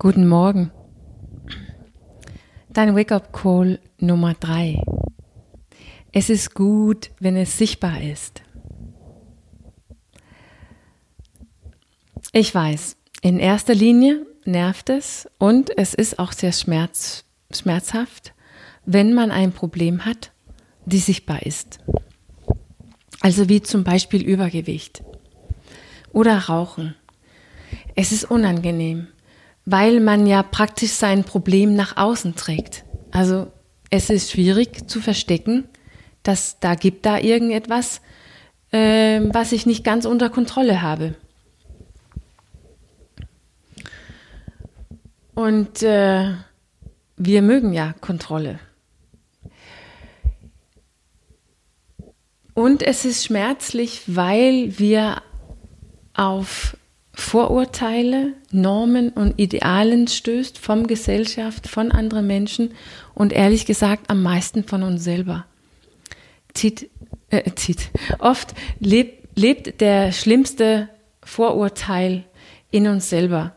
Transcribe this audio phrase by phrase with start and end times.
[0.00, 0.70] Guten Morgen.
[2.68, 4.80] Dein Wake-up-Call Nummer drei.
[6.12, 8.42] Es ist gut, wenn es sichtbar ist.
[12.30, 18.34] Ich weiß, in erster Linie nervt es und es ist auch sehr schmerz, schmerzhaft,
[18.86, 20.30] wenn man ein Problem hat,
[20.86, 21.80] die sichtbar ist.
[23.20, 25.02] Also wie zum Beispiel Übergewicht
[26.12, 26.94] oder Rauchen.
[27.96, 29.08] Es ist unangenehm
[29.70, 32.84] weil man ja praktisch sein Problem nach außen trägt.
[33.10, 33.48] Also
[33.90, 35.68] es ist schwierig zu verstecken,
[36.22, 38.00] dass da gibt da irgendetwas,
[38.72, 41.16] äh, was ich nicht ganz unter Kontrolle habe.
[45.34, 46.32] Und äh,
[47.18, 48.60] wir mögen ja Kontrolle.
[52.54, 55.20] Und es ist schmerzlich, weil wir
[56.14, 56.77] auf
[57.20, 62.70] Vorurteile, Normen und Idealen stößt vom Gesellschaft, von anderen Menschen
[63.12, 65.44] und ehrlich gesagt am meisten von uns selber.
[66.54, 66.88] Zieht,
[67.30, 67.90] äh, zieht.
[68.20, 72.24] Oft lebt, lebt der schlimmste Vorurteil
[72.70, 73.56] in uns selber.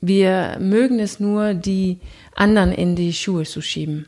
[0.00, 2.00] Wir mögen es nur, die
[2.34, 4.06] anderen in die Schuhe zu schieben.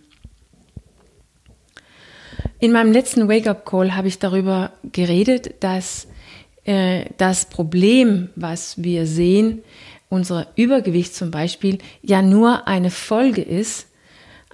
[2.58, 6.08] In meinem letzten Wake-up-Call habe ich darüber geredet, dass
[6.64, 9.62] äh, das Problem, was wir sehen,
[10.08, 13.88] unser Übergewicht zum Beispiel, ja nur eine Folge ist,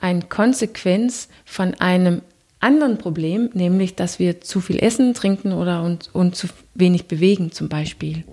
[0.00, 2.22] eine Konsequenz von einem
[2.60, 7.52] anderen Problem, nämlich dass wir zu viel essen, trinken oder und, und zu wenig bewegen
[7.52, 8.24] zum Beispiel.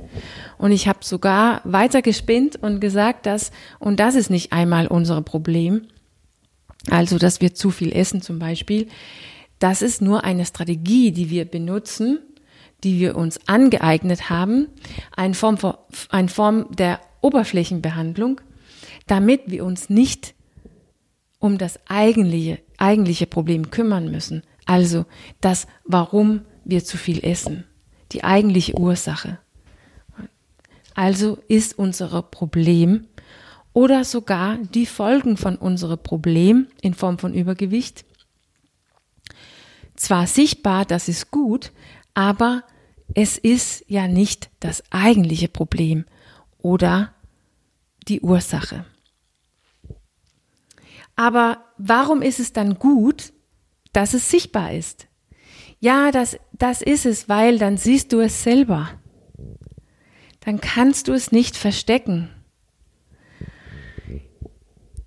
[0.57, 5.21] Und ich habe sogar weiter gespinnt und gesagt, dass, und das ist nicht einmal unser
[5.21, 5.83] Problem,
[6.89, 8.87] also dass wir zu viel essen zum Beispiel,
[9.59, 12.19] das ist nur eine Strategie, die wir benutzen,
[12.83, 14.67] die wir uns angeeignet haben,
[15.15, 15.57] eine Form,
[16.09, 18.41] eine Form der Oberflächenbehandlung,
[19.07, 20.35] damit wir uns nicht
[21.39, 24.43] um das eigentliche, eigentliche Problem kümmern müssen.
[24.65, 25.05] Also
[25.41, 27.65] das, warum wir zu viel essen.
[28.11, 29.39] Die eigentliche Ursache.
[30.93, 33.05] Also ist unser Problem
[33.73, 38.05] oder sogar die Folgen von unserem Problem in Form von Übergewicht
[39.97, 41.71] zwar sichtbar, das ist gut,
[42.17, 42.63] aber
[43.13, 46.05] es ist ja nicht das eigentliche Problem
[46.57, 47.13] oder
[48.07, 48.85] die Ursache.
[51.15, 53.33] Aber warum ist es dann gut,
[53.93, 55.07] dass es sichtbar ist?
[55.79, 58.89] Ja, das, das ist es, weil dann siehst du es selber.
[60.39, 62.31] Dann kannst du es nicht verstecken.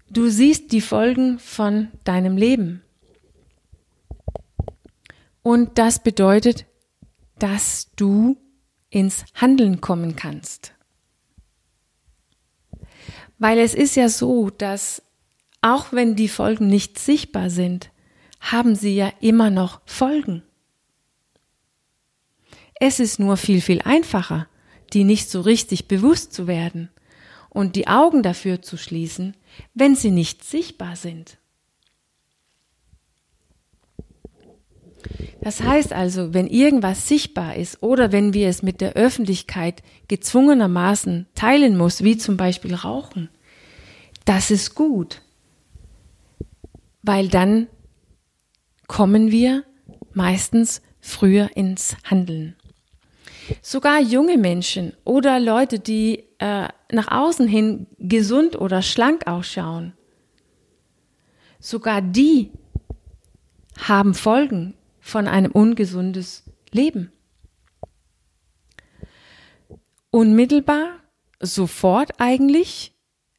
[0.09, 2.83] Du siehst die Folgen von deinem Leben.
[5.43, 6.67] Und das bedeutet,
[7.43, 8.37] dass du
[8.91, 10.75] ins Handeln kommen kannst.
[13.39, 15.03] Weil es ist ja so, dass
[15.63, 17.91] auch wenn die Folgen nicht sichtbar sind,
[18.41, 20.43] haben sie ja immer noch Folgen.
[22.75, 24.49] Es ist nur viel, viel einfacher,
[24.93, 26.91] die nicht so richtig bewusst zu werden
[27.51, 29.37] und die Augen dafür zu schließen,
[29.75, 31.40] wenn sie nicht sichtbar sind.
[35.43, 41.27] Das heißt also, wenn irgendwas sichtbar ist oder wenn wir es mit der Öffentlichkeit gezwungenermaßen
[41.35, 43.31] teilen muss, wie zum Beispiel Rauchen,
[44.27, 45.23] das ist gut,
[47.03, 47.69] weil dann
[48.87, 49.65] kommen wir
[50.13, 52.55] meistens früher ins Handeln.
[53.63, 59.95] Sogar junge Menschen oder Leute, die äh, nach außen hin gesund oder schlank ausschauen,
[61.59, 62.53] sogar die
[63.79, 67.13] haben Folgen von einem ungesundes Leben.
[70.11, 71.01] Unmittelbar,
[71.41, 72.95] sofort eigentlich,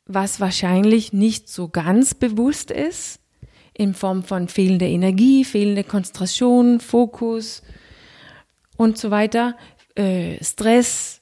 [0.05, 3.19] was wahrscheinlich nicht so ganz bewusst ist,
[3.73, 7.61] in Form von fehlender Energie, fehlende Konzentration, Fokus
[8.77, 9.57] und so weiter,
[9.95, 11.21] äh, Stress,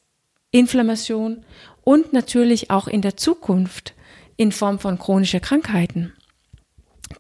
[0.52, 1.46] Inflammation
[1.84, 3.94] und natürlich auch in der Zukunft
[4.38, 6.14] in Form von chronischer Krankheiten.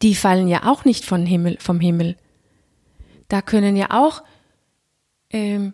[0.01, 2.15] Die fallen ja auch nicht vom Himmel, vom Himmel.
[3.29, 4.23] Da können ja auch
[5.29, 5.73] ähm,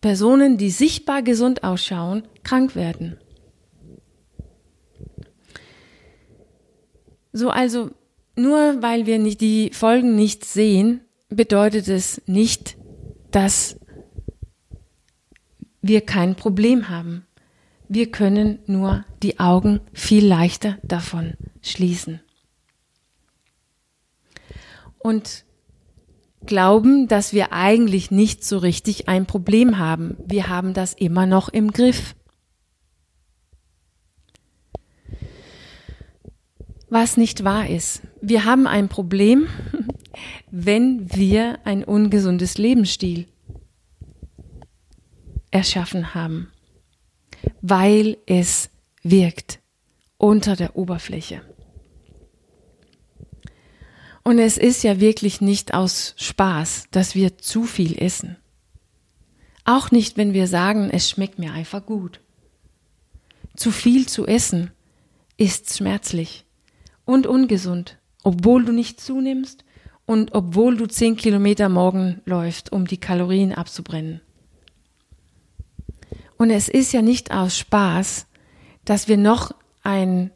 [0.00, 3.18] Personen, die sichtbar gesund ausschauen, krank werden.
[7.32, 7.90] So also,
[8.36, 12.76] nur weil wir nicht die Folgen nicht sehen, bedeutet es nicht,
[13.30, 13.78] dass
[15.82, 17.26] wir kein Problem haben.
[17.88, 22.20] Wir können nur die Augen viel leichter davon schließen.
[24.98, 25.45] Und
[26.46, 30.16] glauben, dass wir eigentlich nicht so richtig ein Problem haben.
[30.26, 32.14] Wir haben das immer noch im Griff.
[36.88, 38.02] was nicht wahr ist.
[38.20, 39.48] Wir haben ein Problem,
[40.50, 43.26] wenn wir ein ungesundes Lebensstil
[45.50, 46.50] erschaffen haben,
[47.60, 48.70] weil es
[49.02, 49.60] wirkt
[50.18, 51.42] unter der Oberfläche.
[54.26, 58.36] Und es ist ja wirklich nicht aus Spaß, dass wir zu viel essen.
[59.64, 62.18] Auch nicht, wenn wir sagen, es schmeckt mir einfach gut.
[63.54, 64.72] Zu viel zu essen
[65.36, 66.44] ist schmerzlich
[67.04, 69.64] und ungesund, obwohl du nicht zunimmst
[70.06, 74.22] und obwohl du zehn Kilometer morgen läufst, um die Kalorien abzubrennen.
[76.36, 78.26] Und es ist ja nicht aus Spaß,
[78.84, 80.32] dass wir noch ein,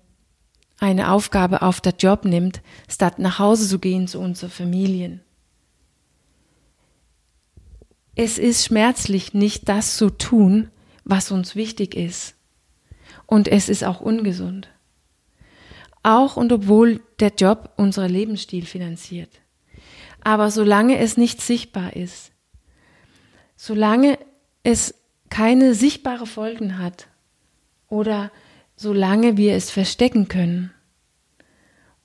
[0.81, 5.21] eine Aufgabe auf der Job nimmt, statt nach Hause zu gehen zu unseren Familien.
[8.17, 10.71] Es ist schmerzlich, nicht das zu tun,
[11.05, 12.35] was uns wichtig ist.
[13.27, 14.69] Und es ist auch ungesund.
[16.03, 19.31] Auch und obwohl der Job unser Lebensstil finanziert.
[20.23, 22.33] Aber solange es nicht sichtbar ist,
[23.57, 24.19] solange
[24.63, 24.95] es
[25.29, 27.07] keine sichtbare Folgen hat
[27.89, 28.33] oder
[28.81, 30.73] solange wir es verstecken können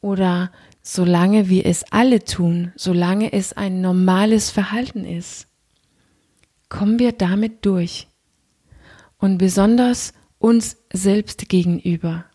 [0.02, 0.52] oder
[0.82, 5.48] solange wir es alle tun, solange es ein normales Verhalten ist,
[6.68, 8.10] kommen wir damit durch.
[9.20, 12.26] Und besonders uns selbst gegenüber,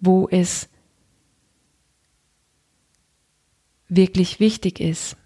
[0.00, 0.68] wo es
[3.88, 5.16] wirklich wichtig ist.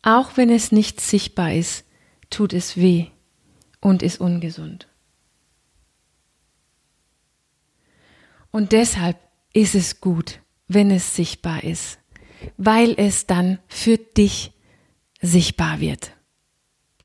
[0.00, 1.84] Auch wenn es nicht sichtbar ist,
[2.30, 3.08] tut es weh
[3.86, 4.88] und ist ungesund.
[8.50, 9.16] Und deshalb
[9.52, 12.00] ist es gut, wenn es sichtbar ist,
[12.56, 14.50] weil es dann für dich
[15.22, 16.15] sichtbar wird.